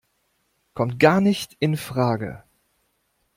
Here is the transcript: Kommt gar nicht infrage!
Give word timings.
Kommt 0.73 0.99
gar 0.99 1.21
nicht 1.21 1.55
infrage! 1.59 2.43